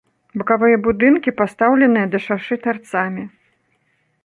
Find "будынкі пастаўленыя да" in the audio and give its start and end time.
0.87-2.23